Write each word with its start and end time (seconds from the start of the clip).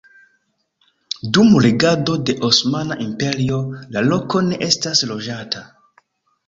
Dum 1.37 1.51
regado 1.65 2.17
de 2.31 2.37
Osmana 2.49 2.99
Imperio 3.07 3.61
la 3.97 4.05
loko 4.11 4.45
ne 4.51 4.61
estis 4.71 5.09
loĝata. 5.13 5.65